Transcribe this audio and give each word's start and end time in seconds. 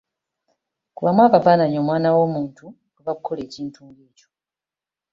Kubamu 0.95 1.21
akafaananyi 1.27 1.77
omwana 1.81 2.09
w'omuntu 2.15 2.63
bwe 2.95 3.01
bakukola 3.07 3.39
ekintu 3.47 3.79
ng'ekyo! 3.87 4.27